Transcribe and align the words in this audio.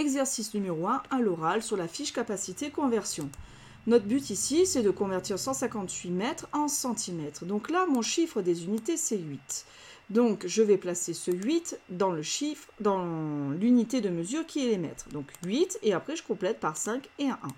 Exercice 0.00 0.54
numéro 0.54 0.86
1 0.86 1.02
à 1.10 1.20
l'oral 1.20 1.62
sur 1.62 1.76
la 1.76 1.86
fiche 1.86 2.14
capacité 2.14 2.70
conversion. 2.70 3.28
Notre 3.86 4.06
but 4.06 4.30
ici, 4.30 4.64
c'est 4.64 4.80
de 4.80 4.88
convertir 4.90 5.38
158 5.38 6.08
mètres 6.08 6.48
en 6.54 6.68
centimètres. 6.68 7.44
Donc 7.44 7.68
là, 7.68 7.84
mon 7.84 8.00
chiffre 8.00 8.40
des 8.40 8.64
unités, 8.64 8.96
c'est 8.96 9.18
8. 9.18 9.66
Donc, 10.08 10.46
je 10.46 10.62
vais 10.62 10.78
placer 10.78 11.12
ce 11.12 11.30
8 11.30 11.78
dans 11.90 12.12
le 12.12 12.22
chiffre, 12.22 12.66
dans 12.80 13.50
l'unité 13.50 14.00
de 14.00 14.08
mesure 14.08 14.46
qui 14.46 14.64
est 14.64 14.70
les 14.70 14.78
mètres. 14.78 15.10
Donc 15.10 15.26
8, 15.44 15.80
et 15.82 15.92
après, 15.92 16.16
je 16.16 16.22
complète 16.22 16.60
par 16.60 16.78
5 16.78 17.06
et 17.18 17.28
un 17.28 17.38
1. 17.42 17.48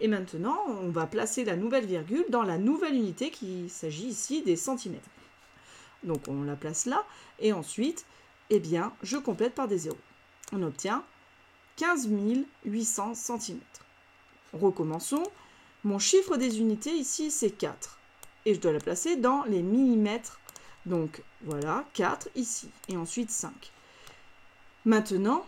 Et 0.00 0.08
maintenant, 0.08 0.58
on 0.82 0.90
va 0.90 1.06
placer 1.06 1.46
la 1.46 1.56
nouvelle 1.56 1.86
virgule 1.86 2.26
dans 2.28 2.42
la 2.42 2.58
nouvelle 2.58 2.94
unité 2.94 3.30
qui 3.30 3.70
s'agit 3.70 4.08
ici 4.08 4.42
des 4.42 4.56
centimètres. 4.56 5.08
Donc, 6.04 6.28
on 6.28 6.42
la 6.42 6.54
place 6.54 6.84
là, 6.84 7.06
et 7.38 7.54
ensuite, 7.54 8.04
eh 8.50 8.60
bien, 8.60 8.92
je 9.02 9.16
complète 9.16 9.54
par 9.54 9.68
des 9.68 9.78
zéros. 9.78 9.96
On 10.52 10.62
obtient 10.62 11.02
15 11.76 12.08
800 12.64 13.14
cm. 13.14 13.58
Recommençons. 14.52 15.22
Mon 15.84 15.98
chiffre 15.98 16.36
des 16.36 16.58
unités 16.58 16.94
ici, 16.94 17.30
c'est 17.30 17.50
4. 17.50 17.98
Et 18.46 18.54
je 18.54 18.60
dois 18.60 18.72
la 18.72 18.80
placer 18.80 19.16
dans 19.16 19.44
les 19.44 19.62
millimètres. 19.62 20.40
Donc 20.86 21.22
voilà, 21.42 21.84
4 21.94 22.28
ici. 22.34 22.68
Et 22.88 22.96
ensuite 22.96 23.30
5. 23.30 23.52
Maintenant, 24.86 25.44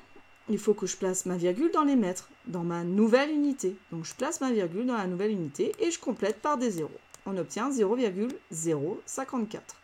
il 0.50 0.58
faut 0.58 0.74
que 0.74 0.86
je 0.86 0.96
place 0.96 1.26
ma 1.26 1.36
virgule 1.36 1.70
dans 1.72 1.84
les 1.84 1.96
mètres, 1.96 2.28
dans 2.46 2.64
ma 2.64 2.84
nouvelle 2.84 3.30
unité. 3.30 3.76
Donc 3.92 4.04
je 4.04 4.14
place 4.14 4.40
ma 4.40 4.52
virgule 4.52 4.86
dans 4.86 4.96
la 4.96 5.06
nouvelle 5.06 5.30
unité 5.30 5.72
et 5.78 5.90
je 5.90 5.98
complète 5.98 6.40
par 6.40 6.58
des 6.58 6.70
zéros. 6.70 6.90
On 7.26 7.36
obtient 7.36 7.70
0,054. 7.70 9.76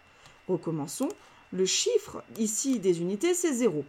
Recommençons. 0.49 1.11
Le 1.53 1.67
chiffre 1.67 2.23
ici 2.39 2.79
des 2.79 3.01
unités, 3.01 3.35
c'est 3.35 3.53
0 3.53 3.85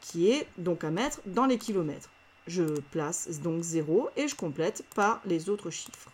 qui 0.00 0.30
est 0.30 0.46
donc 0.58 0.84
à 0.84 0.90
mettre 0.90 1.20
dans 1.26 1.46
les 1.46 1.58
kilomètres. 1.58 2.10
Je 2.46 2.64
place 2.90 3.40
donc 3.40 3.62
0 3.62 4.10
et 4.16 4.26
je 4.26 4.34
complète 4.34 4.84
par 4.94 5.20
les 5.24 5.48
autres 5.48 5.70
chiffres. 5.70 6.10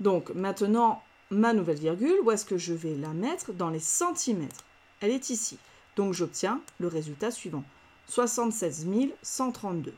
Donc 0.00 0.30
maintenant, 0.30 1.02
ma 1.30 1.52
nouvelle 1.52 1.78
virgule, 1.78 2.20
où 2.22 2.30
est-ce 2.30 2.44
que 2.44 2.58
je 2.58 2.72
vais 2.72 2.94
la 2.94 3.12
mettre 3.12 3.52
Dans 3.52 3.70
les 3.70 3.80
centimètres? 3.80 4.64
Elle 5.00 5.10
est 5.10 5.30
ici. 5.30 5.58
Donc 5.96 6.14
j'obtiens 6.14 6.60
le 6.78 6.88
résultat 6.88 7.30
suivant. 7.30 7.64
76 8.06 8.86
132. 9.22 9.92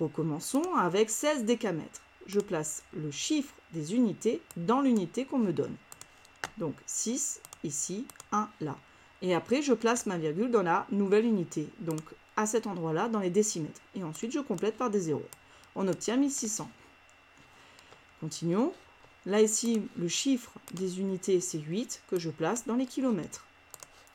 Recommençons 0.00 0.74
avec 0.76 1.10
16 1.10 1.44
décamètres. 1.44 2.00
Je 2.26 2.40
place 2.40 2.82
le 2.94 3.10
chiffre 3.10 3.54
des 3.72 3.94
unités 3.94 4.40
dans 4.56 4.80
l'unité 4.80 5.24
qu'on 5.24 5.38
me 5.38 5.52
donne. 5.52 5.74
Donc 6.58 6.74
6 6.86 7.40
ici, 7.64 8.06
1 8.32 8.48
là. 8.60 8.76
Et 9.22 9.34
après, 9.34 9.62
je 9.62 9.72
place 9.72 10.06
ma 10.06 10.18
virgule 10.18 10.50
dans 10.50 10.62
la 10.62 10.86
nouvelle 10.90 11.24
unité, 11.24 11.68
donc 11.80 12.02
à 12.36 12.46
cet 12.46 12.66
endroit-là, 12.66 13.08
dans 13.08 13.20
les 13.20 13.30
décimètres. 13.30 13.80
Et 13.94 14.04
ensuite, 14.04 14.32
je 14.32 14.40
complète 14.40 14.76
par 14.76 14.90
des 14.90 15.00
zéros. 15.00 15.26
On 15.74 15.88
obtient 15.88 16.16
1600. 16.16 16.68
Continuons. 18.20 18.72
Là, 19.26 19.40
ici, 19.40 19.82
le 19.96 20.08
chiffre 20.08 20.52
des 20.72 21.00
unités, 21.00 21.40
c'est 21.40 21.58
8, 21.58 22.02
que 22.10 22.18
je 22.18 22.30
place 22.30 22.66
dans 22.66 22.74
les 22.74 22.86
kilomètres. 22.86 23.46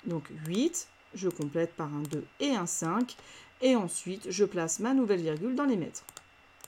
Donc 0.06 0.30
8, 0.48 0.88
je 1.16 1.30
complète 1.30 1.74
par 1.74 1.88
un 1.88 2.04
2 2.04 2.24
et 2.40 2.56
un 2.56 2.68
5. 2.68 3.16
Et 3.62 3.76
ensuite, 3.76 4.30
je 4.30 4.46
place 4.46 4.80
ma 4.80 4.94
nouvelle 4.94 5.22
virgule 5.22 5.56
dans 5.56 5.66
les 5.66 5.78
mètres. 5.78 6.04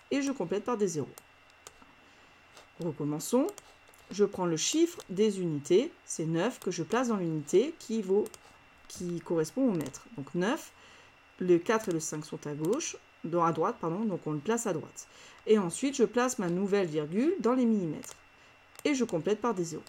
Et 0.10 0.22
je 0.22 0.32
complète 0.32 0.66
par 0.66 0.78
des 0.78 0.88
zéros. 0.88 1.08
Recommençons 2.80 3.48
je 4.12 4.26
prends 4.26 4.46
le 4.46 4.58
chiffre 4.58 5.00
des 5.10 5.40
unités, 5.40 5.92
c'est 6.06 6.26
9 6.26 6.60
que 6.60 6.72
je 6.72 6.84
place 6.84 7.08
dans 7.08 7.18
l'unité 7.18 7.74
qui, 7.80 8.02
vaut, 8.02 8.26
qui 8.88 9.22
correspond 9.22 9.70
au 9.70 9.72
mètre. 9.72 10.04
Donc 10.18 10.34
9, 10.36 10.72
le 11.40 11.58
4 11.58 11.90
et 11.90 11.94
le 11.94 12.00
5 12.00 12.26
sont 12.26 12.46
à 12.46 12.54
gauche, 12.54 12.98
à 13.26 13.52
droite, 13.52 13.78
pardon, 13.80 14.02
donc 14.02 14.22
on 14.26 14.32
le 14.32 14.40
place 14.40 14.68
à 14.68 14.74
droite. 14.74 15.08
Et 15.48 15.58
ensuite, 15.58 15.96
je 15.96 16.04
place 16.04 16.40
ma 16.40 16.50
nouvelle 16.50 16.88
virgule 16.88 17.34
dans 17.40 17.54
les 17.54 17.66
millimètres. 17.66 18.16
Et 18.84 18.96
je 18.96 19.06
complète 19.06 19.40
par 19.40 19.54
des 19.54 19.64
zéros. 19.64 19.84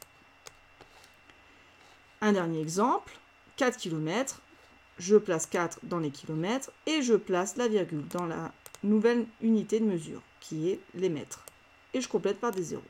Un 2.20 2.32
dernier 2.32 2.60
exemple, 2.60 3.18
4 3.56 3.76
km, 3.76 4.40
je 4.98 5.16
place 5.16 5.46
4 5.46 5.80
dans 5.82 5.98
les 5.98 6.10
kilomètres 6.10 6.70
et 6.86 7.02
je 7.02 7.14
place 7.14 7.56
la 7.56 7.68
virgule 7.68 8.06
dans 8.08 8.26
la 8.26 8.52
nouvelle 8.84 9.26
unité 9.40 9.80
de 9.80 9.84
mesure, 9.84 10.22
qui 10.40 10.70
est 10.70 10.80
les 10.94 11.08
mètres. 11.08 11.44
Et 11.94 12.00
je 12.00 12.08
complète 12.08 12.38
par 12.38 12.52
des 12.52 12.62
zéros. 12.62 12.82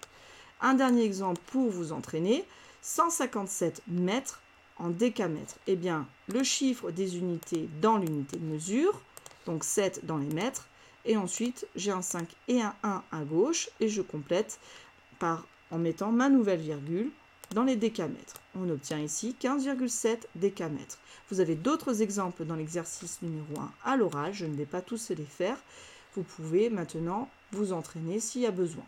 Un 0.65 0.75
dernier 0.75 1.03
exemple 1.03 1.41
pour 1.47 1.71
vous 1.71 1.91
entraîner, 1.91 2.45
157 2.83 3.83
mètres 3.89 4.41
en 4.77 4.91
décamètres. 4.91 5.56
Eh 5.67 5.75
bien, 5.75 6.06
le 6.28 6.45
chiffre 6.45 6.93
des 6.93 7.19
unités 7.19 7.69
dans 7.81 7.99
l'unité 7.99 8.37
de 8.37 8.45
mesure, 8.45 9.00
donc 9.45 9.65
7 9.65 10.06
dans 10.06 10.19
les 10.19 10.33
mètres, 10.33 10.69
et 11.05 11.17
ensuite 11.17 11.67
j'ai 11.75 11.91
un 11.91 12.00
5 12.00 12.28
et 12.47 12.62
un 12.62 12.77
1 12.84 13.03
à 13.11 13.25
gauche, 13.25 13.71
et 13.81 13.89
je 13.89 14.03
complète 14.03 14.61
par, 15.19 15.45
en 15.73 15.78
mettant 15.78 16.12
ma 16.12 16.28
nouvelle 16.28 16.61
virgule 16.61 17.11
dans 17.50 17.65
les 17.65 17.77
décamètres. 17.77 18.37
On 18.55 18.71
obtient 18.71 19.00
ici 19.00 19.34
15,7 19.43 20.19
décamètres. 20.37 20.99
Vous 21.29 21.41
avez 21.41 21.56
d'autres 21.56 22.03
exemples 22.03 22.44
dans 22.44 22.55
l'exercice 22.55 23.21
numéro 23.21 23.59
1 23.59 23.73
à 23.84 23.97
l'oral, 23.97 24.33
je 24.33 24.47
ne 24.47 24.55
vais 24.55 24.65
pas 24.65 24.81
tous 24.81 25.11
les 25.11 25.25
faire. 25.25 25.56
Vous 26.15 26.23
pouvez 26.23 26.71
maintenant 26.71 27.29
vous 27.50 27.73
entraîner 27.73 28.21
s'il 28.21 28.43
y 28.43 28.47
a 28.47 28.53
besoin. 28.53 28.84